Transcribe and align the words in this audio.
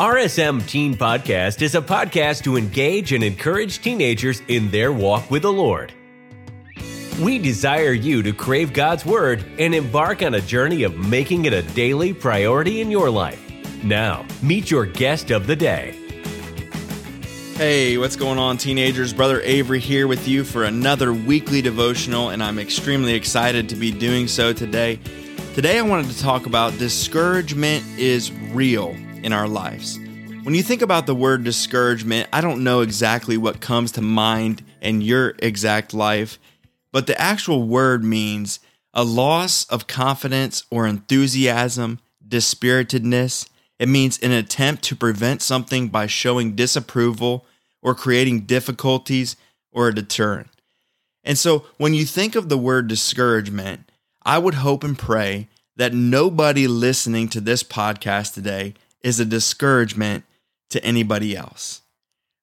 RSM 0.00 0.66
Teen 0.66 0.94
Podcast 0.94 1.60
is 1.60 1.74
a 1.74 1.82
podcast 1.82 2.42
to 2.44 2.56
engage 2.56 3.12
and 3.12 3.22
encourage 3.22 3.82
teenagers 3.82 4.40
in 4.48 4.70
their 4.70 4.94
walk 4.94 5.30
with 5.30 5.42
the 5.42 5.52
Lord. 5.52 5.92
We 7.20 7.38
desire 7.38 7.92
you 7.92 8.22
to 8.22 8.32
crave 8.32 8.72
God's 8.72 9.04
Word 9.04 9.44
and 9.58 9.74
embark 9.74 10.22
on 10.22 10.32
a 10.32 10.40
journey 10.40 10.84
of 10.84 10.96
making 10.96 11.44
it 11.44 11.52
a 11.52 11.60
daily 11.60 12.14
priority 12.14 12.80
in 12.80 12.90
your 12.90 13.10
life. 13.10 13.38
Now, 13.84 14.24
meet 14.40 14.70
your 14.70 14.86
guest 14.86 15.30
of 15.30 15.46
the 15.46 15.54
day. 15.54 15.94
Hey, 17.56 17.98
what's 17.98 18.16
going 18.16 18.38
on, 18.38 18.56
teenagers? 18.56 19.12
Brother 19.12 19.42
Avery 19.42 19.80
here 19.80 20.06
with 20.06 20.26
you 20.26 20.44
for 20.44 20.64
another 20.64 21.12
weekly 21.12 21.60
devotional, 21.60 22.30
and 22.30 22.42
I'm 22.42 22.58
extremely 22.58 23.12
excited 23.12 23.68
to 23.68 23.76
be 23.76 23.90
doing 23.90 24.28
so 24.28 24.54
today. 24.54 24.98
Today, 25.54 25.78
I 25.78 25.82
wanted 25.82 26.10
to 26.10 26.18
talk 26.18 26.46
about 26.46 26.78
discouragement 26.78 27.84
is 27.98 28.32
real 28.54 28.96
in 29.22 29.32
our 29.32 29.48
lives. 29.48 29.98
When 30.42 30.54
you 30.54 30.62
think 30.62 30.82
about 30.82 31.06
the 31.06 31.14
word 31.14 31.44
discouragement, 31.44 32.28
I 32.32 32.40
don't 32.40 32.64
know 32.64 32.80
exactly 32.80 33.36
what 33.36 33.60
comes 33.60 33.92
to 33.92 34.02
mind 34.02 34.64
in 34.80 35.02
your 35.02 35.34
exact 35.38 35.92
life, 35.92 36.38
but 36.92 37.06
the 37.06 37.20
actual 37.20 37.64
word 37.68 38.02
means 38.02 38.60
a 38.94 39.04
loss 39.04 39.64
of 39.66 39.86
confidence 39.86 40.64
or 40.70 40.86
enthusiasm, 40.86 42.00
dispiritedness. 42.26 43.48
It 43.78 43.88
means 43.88 44.18
an 44.18 44.32
attempt 44.32 44.82
to 44.84 44.96
prevent 44.96 45.42
something 45.42 45.88
by 45.88 46.06
showing 46.06 46.56
disapproval 46.56 47.46
or 47.82 47.94
creating 47.94 48.40
difficulties 48.40 49.36
or 49.72 49.88
a 49.88 49.94
deterrent. 49.94 50.48
And 51.22 51.38
so 51.38 51.66
when 51.76 51.94
you 51.94 52.04
think 52.04 52.34
of 52.34 52.48
the 52.48 52.58
word 52.58 52.88
discouragement, 52.88 53.90
I 54.22 54.38
would 54.38 54.54
hope 54.54 54.84
and 54.84 54.98
pray 54.98 55.48
that 55.76 55.94
nobody 55.94 56.66
listening 56.66 57.28
to 57.28 57.40
this 57.40 57.62
podcast 57.62 58.34
today 58.34 58.74
is 59.02 59.20
a 59.20 59.24
discouragement 59.24 60.24
to 60.70 60.82
anybody 60.84 61.36
else. 61.36 61.82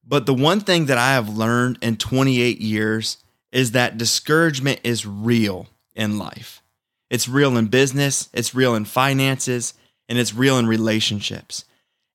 But 0.05 0.25
the 0.25 0.33
one 0.33 0.61
thing 0.61 0.85
that 0.85 0.97
I 0.97 1.13
have 1.13 1.37
learned 1.37 1.79
in 1.81 1.97
28 1.97 2.59
years 2.59 3.17
is 3.51 3.71
that 3.71 3.97
discouragement 3.97 4.79
is 4.83 5.05
real 5.05 5.67
in 5.95 6.17
life. 6.17 6.61
It's 7.09 7.27
real 7.27 7.57
in 7.57 7.67
business, 7.67 8.29
it's 8.33 8.53
real 8.53 8.75
in 8.75 8.85
finances, 8.85 9.73
and 10.09 10.17
it's 10.17 10.33
real 10.33 10.57
in 10.57 10.67
relationships. 10.67 11.65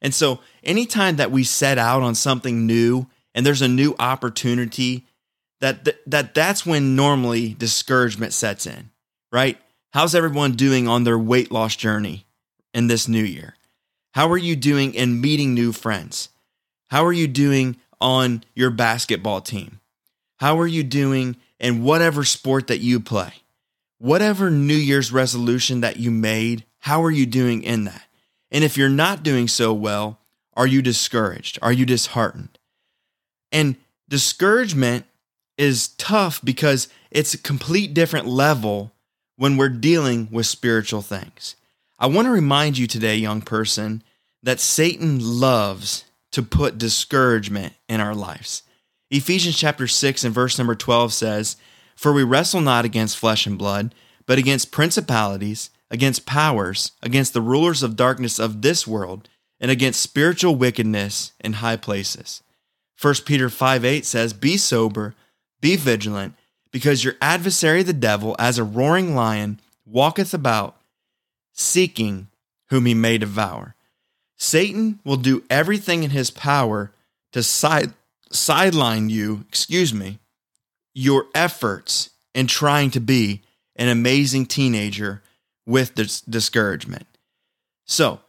And 0.00 0.14
so, 0.14 0.40
anytime 0.62 1.16
that 1.16 1.30
we 1.30 1.44
set 1.44 1.78
out 1.78 2.02
on 2.02 2.14
something 2.14 2.66
new 2.66 3.06
and 3.34 3.46
there's 3.46 3.62
a 3.62 3.68
new 3.68 3.94
opportunity, 3.98 5.06
that, 5.60 5.88
that 6.06 6.34
that's 6.34 6.66
when 6.66 6.96
normally 6.96 7.54
discouragement 7.54 8.32
sets 8.32 8.66
in, 8.66 8.90
right? 9.30 9.58
How's 9.92 10.14
everyone 10.14 10.52
doing 10.52 10.88
on 10.88 11.04
their 11.04 11.18
weight 11.18 11.52
loss 11.52 11.76
journey 11.76 12.26
in 12.74 12.88
this 12.88 13.06
new 13.06 13.22
year? 13.22 13.54
How 14.12 14.30
are 14.30 14.38
you 14.38 14.56
doing 14.56 14.94
in 14.94 15.20
meeting 15.20 15.54
new 15.54 15.72
friends? 15.72 16.28
How 16.88 17.04
are 17.06 17.12
you 17.12 17.26
doing 17.26 17.76
on 18.00 18.44
your 18.54 18.70
basketball 18.70 19.40
team? 19.40 19.80
How 20.36 20.58
are 20.58 20.66
you 20.66 20.82
doing 20.82 21.36
in 21.58 21.82
whatever 21.82 22.22
sport 22.24 22.66
that 22.66 22.80
you 22.80 23.00
play? 23.00 23.32
Whatever 23.98 24.50
New 24.50 24.74
Year's 24.76 25.12
resolution 25.12 25.80
that 25.80 25.96
you 25.96 26.10
made, 26.10 26.64
how 26.80 27.02
are 27.02 27.10
you 27.10 27.24
doing 27.24 27.62
in 27.62 27.84
that? 27.84 28.02
And 28.50 28.64
if 28.64 28.76
you're 28.76 28.90
not 28.90 29.22
doing 29.22 29.48
so 29.48 29.72
well, 29.72 30.18
are 30.54 30.66
you 30.66 30.82
discouraged? 30.82 31.58
Are 31.62 31.72
you 31.72 31.86
disheartened? 31.86 32.58
And 33.50 33.76
discouragement 34.10 35.06
is 35.56 35.88
tough 35.88 36.40
because 36.44 36.88
it's 37.10 37.32
a 37.32 37.38
complete 37.38 37.94
different 37.94 38.26
level 38.26 38.92
when 39.36 39.56
we're 39.56 39.70
dealing 39.70 40.28
with 40.30 40.44
spiritual 40.44 41.00
things. 41.00 41.56
I 42.02 42.06
want 42.06 42.26
to 42.26 42.32
remind 42.32 42.78
you 42.78 42.88
today, 42.88 43.14
young 43.14 43.42
person, 43.42 44.02
that 44.42 44.58
Satan 44.58 45.20
loves 45.20 46.04
to 46.32 46.42
put 46.42 46.76
discouragement 46.76 47.74
in 47.88 48.00
our 48.00 48.12
lives. 48.12 48.64
Ephesians 49.12 49.56
chapter 49.56 49.86
6 49.86 50.24
and 50.24 50.34
verse 50.34 50.58
number 50.58 50.74
12 50.74 51.12
says, 51.12 51.56
For 51.94 52.12
we 52.12 52.24
wrestle 52.24 52.60
not 52.60 52.84
against 52.84 53.16
flesh 53.16 53.46
and 53.46 53.56
blood, 53.56 53.94
but 54.26 54.36
against 54.36 54.72
principalities, 54.72 55.70
against 55.92 56.26
powers, 56.26 56.90
against 57.04 57.34
the 57.34 57.40
rulers 57.40 57.84
of 57.84 57.94
darkness 57.94 58.40
of 58.40 58.62
this 58.62 58.84
world, 58.84 59.28
and 59.60 59.70
against 59.70 60.02
spiritual 60.02 60.56
wickedness 60.56 61.30
in 61.38 61.52
high 61.52 61.76
places. 61.76 62.42
1 63.00 63.14
Peter 63.24 63.48
5 63.48 63.84
8 63.84 64.04
says, 64.04 64.32
Be 64.32 64.56
sober, 64.56 65.14
be 65.60 65.76
vigilant, 65.76 66.34
because 66.72 67.04
your 67.04 67.14
adversary 67.20 67.84
the 67.84 67.92
devil, 67.92 68.34
as 68.40 68.58
a 68.58 68.64
roaring 68.64 69.14
lion, 69.14 69.60
walketh 69.86 70.34
about 70.34 70.81
seeking 71.52 72.28
whom 72.68 72.86
he 72.86 72.94
may 72.94 73.18
devour. 73.18 73.74
Satan 74.36 74.98
will 75.04 75.16
do 75.16 75.44
everything 75.48 76.02
in 76.02 76.10
his 76.10 76.30
power 76.30 76.92
to 77.32 77.42
side, 77.42 77.92
sideline 78.30 79.08
you, 79.08 79.44
excuse 79.48 79.94
me, 79.94 80.18
your 80.94 81.26
efforts 81.34 82.10
in 82.34 82.46
trying 82.46 82.90
to 82.90 83.00
be 83.00 83.42
an 83.76 83.88
amazing 83.88 84.46
teenager 84.46 85.22
with 85.66 85.94
this 85.94 86.20
discouragement. 86.20 87.06
So, 87.84 88.20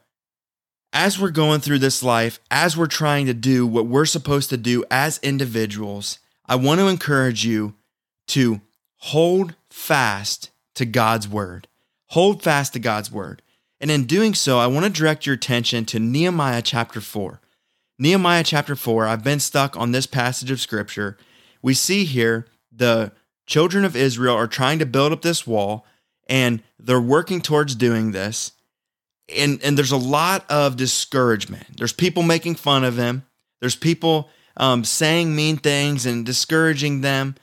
as 0.92 1.18
we're 1.18 1.30
going 1.30 1.60
through 1.60 1.80
this 1.80 2.02
life, 2.02 2.38
as 2.50 2.76
we're 2.76 2.86
trying 2.86 3.26
to 3.26 3.34
do 3.34 3.66
what 3.66 3.86
we're 3.86 4.04
supposed 4.04 4.50
to 4.50 4.56
do 4.56 4.84
as 4.90 5.18
individuals, 5.18 6.20
I 6.46 6.54
want 6.56 6.80
to 6.80 6.86
encourage 6.86 7.44
you 7.44 7.74
to 8.28 8.60
hold 8.98 9.54
fast 9.70 10.50
to 10.76 10.84
God's 10.84 11.28
word. 11.28 11.66
Hold 12.14 12.44
fast 12.44 12.74
to 12.74 12.78
God's 12.78 13.10
word. 13.10 13.42
And 13.80 13.90
in 13.90 14.04
doing 14.04 14.34
so, 14.34 14.60
I 14.60 14.68
want 14.68 14.86
to 14.86 15.00
direct 15.00 15.26
your 15.26 15.34
attention 15.34 15.84
to 15.86 15.98
Nehemiah 15.98 16.62
chapter 16.62 17.00
4. 17.00 17.40
Nehemiah 17.98 18.44
chapter 18.44 18.76
4, 18.76 19.08
I've 19.08 19.24
been 19.24 19.40
stuck 19.40 19.76
on 19.76 19.90
this 19.90 20.06
passage 20.06 20.52
of 20.52 20.60
scripture. 20.60 21.18
We 21.60 21.74
see 21.74 22.04
here 22.04 22.46
the 22.70 23.10
children 23.46 23.84
of 23.84 23.96
Israel 23.96 24.36
are 24.36 24.46
trying 24.46 24.78
to 24.78 24.86
build 24.86 25.10
up 25.10 25.22
this 25.22 25.44
wall 25.44 25.86
and 26.28 26.62
they're 26.78 27.00
working 27.00 27.40
towards 27.40 27.74
doing 27.74 28.12
this. 28.12 28.52
And, 29.36 29.60
and 29.64 29.76
there's 29.76 29.90
a 29.90 29.96
lot 29.96 30.48
of 30.48 30.76
discouragement. 30.76 31.78
There's 31.78 31.92
people 31.92 32.22
making 32.22 32.54
fun 32.54 32.84
of 32.84 32.94
them, 32.94 33.24
there's 33.60 33.74
people 33.74 34.30
um, 34.56 34.84
saying 34.84 35.34
mean 35.34 35.56
things 35.56 36.06
and 36.06 36.24
discouraging 36.24 37.00
them. 37.00 37.34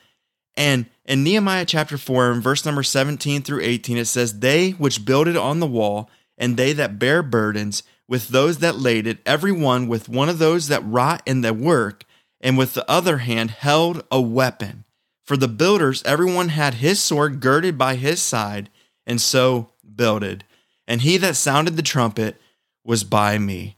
And 0.55 0.85
in 1.11 1.23
Nehemiah 1.23 1.66
chapter 1.66 1.97
4, 1.97 2.31
in 2.31 2.39
verse 2.39 2.66
number 2.66 2.83
17 2.83 3.41
through 3.41 3.59
18, 3.61 3.97
it 3.97 4.05
says, 4.05 4.39
They 4.39 4.72
which 4.72 5.03
builded 5.03 5.35
on 5.35 5.59
the 5.59 5.67
wall, 5.67 6.09
and 6.38 6.55
they 6.55 6.72
that 6.72 6.99
bear 6.99 7.22
burdens, 7.22 7.83
with 8.07 8.29
those 8.29 8.59
that 8.59 8.77
laid 8.77 9.05
it, 9.05 9.19
every 9.25 9.51
one 9.51 9.89
with 9.89 10.07
one 10.07 10.29
of 10.29 10.39
those 10.39 10.69
that 10.69 10.85
wrought 10.85 11.22
in 11.25 11.41
the 11.41 11.53
work, 11.53 12.05
and 12.39 12.57
with 12.57 12.75
the 12.75 12.89
other 12.89 13.17
hand 13.17 13.51
held 13.51 14.05
a 14.09 14.22
weapon. 14.22 14.85
For 15.25 15.35
the 15.35 15.49
builders, 15.49 16.01
everyone 16.03 16.47
had 16.47 16.75
his 16.75 17.01
sword 17.01 17.41
girded 17.41 17.78
by 17.78 17.95
his 17.95 18.22
side, 18.22 18.69
and 19.05 19.19
so 19.19 19.72
builded. 19.93 20.45
And 20.88 21.01
he 21.01 21.17
that 21.17 21.35
sounded 21.35 21.75
the 21.75 21.81
trumpet 21.81 22.39
was 22.85 23.03
by 23.03 23.38
me. 23.38 23.75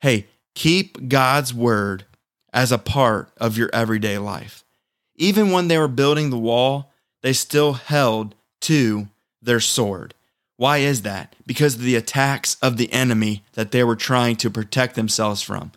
Hey, 0.00 0.26
keep 0.56 1.08
God's 1.08 1.54
word 1.54 2.06
as 2.52 2.72
a 2.72 2.78
part 2.78 3.30
of 3.36 3.56
your 3.56 3.70
everyday 3.72 4.18
life. 4.18 4.64
Even 5.16 5.50
when 5.50 5.68
they 5.68 5.78
were 5.78 5.88
building 5.88 6.30
the 6.30 6.38
wall, 6.38 6.92
they 7.22 7.32
still 7.32 7.74
held 7.74 8.34
to 8.62 9.08
their 9.40 9.60
sword. 9.60 10.14
Why 10.56 10.78
is 10.78 11.02
that? 11.02 11.34
Because 11.46 11.74
of 11.74 11.82
the 11.82 11.96
attacks 11.96 12.56
of 12.62 12.76
the 12.76 12.92
enemy 12.92 13.42
that 13.54 13.72
they 13.72 13.82
were 13.82 13.96
trying 13.96 14.36
to 14.36 14.50
protect 14.50 14.94
themselves 14.94 15.42
from. 15.42 15.72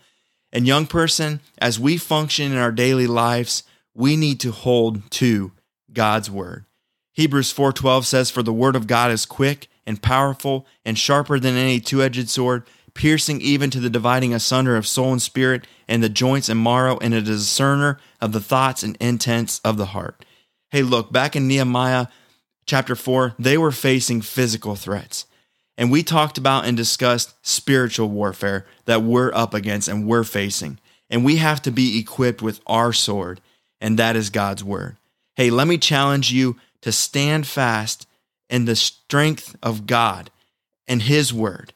And 0.51 0.67
young 0.67 0.87
person, 0.87 1.41
as 1.57 1.79
we 1.79 1.97
function 1.97 2.51
in 2.51 2.57
our 2.57 2.71
daily 2.71 3.07
lives, 3.07 3.63
we 3.93 4.15
need 4.15 4.39
to 4.41 4.51
hold 4.51 5.09
to 5.11 5.51
God's 5.91 6.29
word. 6.29 6.65
Hebrews 7.13 7.51
4:12 7.51 8.05
says 8.05 8.29
for 8.29 8.43
the 8.43 8.53
word 8.53 8.75
of 8.75 8.87
God 8.87 9.09
is 9.11 9.25
quick 9.25 9.67
and 9.85 10.01
powerful 10.01 10.65
and 10.83 10.99
sharper 10.99 11.39
than 11.39 11.55
any 11.55 11.79
two-edged 11.79 12.29
sword, 12.29 12.63
piercing 12.95 13.39
even 13.41 13.69
to 13.69 13.79
the 13.79 13.89
dividing 13.89 14.33
asunder 14.33 14.75
of 14.75 14.87
soul 14.87 15.11
and 15.11 15.21
spirit 15.21 15.67
and 15.87 16.01
the 16.01 16.09
joints 16.09 16.49
and 16.49 16.63
marrow 16.63 16.97
and 16.97 17.13
a 17.13 17.21
discerner 17.21 17.99
of 18.19 18.31
the 18.31 18.41
thoughts 18.41 18.81
and 18.81 18.97
intents 18.99 19.59
of 19.63 19.77
the 19.77 19.87
heart. 19.87 20.25
Hey, 20.71 20.81
look, 20.81 21.11
back 21.11 21.35
in 21.35 21.47
Nehemiah 21.47 22.07
chapter 22.65 22.95
4, 22.95 23.35
they 23.37 23.57
were 23.57 23.71
facing 23.71 24.21
physical 24.21 24.75
threats. 24.75 25.27
And 25.77 25.91
we 25.91 26.03
talked 26.03 26.37
about 26.37 26.65
and 26.65 26.75
discussed 26.75 27.35
spiritual 27.45 28.09
warfare 28.09 28.65
that 28.85 29.03
we're 29.03 29.33
up 29.33 29.53
against 29.53 29.87
and 29.87 30.07
we're 30.07 30.23
facing. 30.23 30.79
And 31.09 31.23
we 31.23 31.35
have 31.35 31.61
to 31.63 31.71
be 31.71 31.99
equipped 31.99 32.41
with 32.41 32.61
our 32.65 32.93
sword, 32.93 33.41
and 33.79 33.99
that 33.99 34.15
is 34.15 34.29
God's 34.29 34.63
word. 34.63 34.97
Hey, 35.35 35.49
let 35.49 35.67
me 35.67 35.77
challenge 35.77 36.31
you 36.31 36.55
to 36.81 36.91
stand 36.91 37.45
fast 37.45 38.07
in 38.49 38.65
the 38.65 38.75
strength 38.75 39.55
of 39.61 39.85
God 39.85 40.31
and 40.87 41.01
His 41.01 41.33
word. 41.33 41.73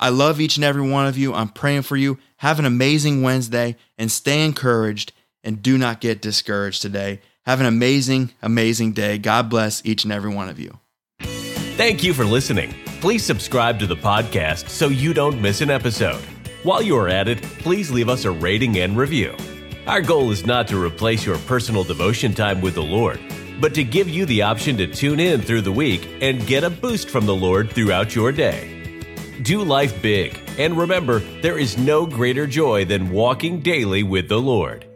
I 0.00 0.08
love 0.08 0.40
each 0.40 0.56
and 0.56 0.64
every 0.64 0.88
one 0.88 1.06
of 1.06 1.18
you. 1.18 1.34
I'm 1.34 1.50
praying 1.50 1.82
for 1.82 1.96
you. 1.96 2.18
Have 2.38 2.58
an 2.58 2.64
amazing 2.64 3.20
Wednesday 3.20 3.76
and 3.98 4.10
stay 4.10 4.44
encouraged 4.44 5.12
and 5.44 5.62
do 5.62 5.76
not 5.76 6.00
get 6.00 6.22
discouraged 6.22 6.80
today. 6.80 7.20
Have 7.44 7.60
an 7.60 7.66
amazing, 7.66 8.30
amazing 8.40 8.92
day. 8.92 9.18
God 9.18 9.50
bless 9.50 9.84
each 9.84 10.04
and 10.04 10.12
every 10.12 10.34
one 10.34 10.48
of 10.48 10.58
you. 10.58 10.78
Thank 11.20 12.02
you 12.02 12.14
for 12.14 12.24
listening. 12.24 12.74
Please 13.00 13.24
subscribe 13.24 13.78
to 13.78 13.86
the 13.86 13.96
podcast 13.96 14.70
so 14.70 14.88
you 14.88 15.12
don't 15.12 15.40
miss 15.40 15.60
an 15.60 15.70
episode. 15.70 16.22
While 16.62 16.82
you 16.82 16.96
are 16.96 17.08
at 17.08 17.28
it, 17.28 17.42
please 17.42 17.90
leave 17.90 18.08
us 18.08 18.24
a 18.24 18.30
rating 18.30 18.78
and 18.78 18.96
review. 18.96 19.36
Our 19.86 20.00
goal 20.00 20.30
is 20.30 20.46
not 20.46 20.66
to 20.68 20.82
replace 20.82 21.26
your 21.26 21.38
personal 21.38 21.84
devotion 21.84 22.34
time 22.34 22.60
with 22.60 22.74
the 22.74 22.82
Lord, 22.82 23.20
but 23.60 23.74
to 23.74 23.84
give 23.84 24.08
you 24.08 24.24
the 24.26 24.42
option 24.42 24.76
to 24.78 24.86
tune 24.86 25.20
in 25.20 25.40
through 25.40 25.62
the 25.62 25.72
week 25.72 26.08
and 26.20 26.46
get 26.46 26.64
a 26.64 26.70
boost 26.70 27.10
from 27.10 27.26
the 27.26 27.34
Lord 27.34 27.70
throughout 27.70 28.14
your 28.14 28.32
day. 28.32 28.79
Do 29.42 29.64
life 29.64 30.02
big. 30.02 30.38
And 30.58 30.76
remember, 30.76 31.20
there 31.40 31.58
is 31.58 31.78
no 31.78 32.04
greater 32.04 32.46
joy 32.46 32.84
than 32.84 33.10
walking 33.10 33.60
daily 33.60 34.02
with 34.02 34.28
the 34.28 34.40
Lord. 34.40 34.89